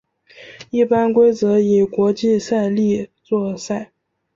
[0.71, 3.91] 一般规则以国际赛例作赛。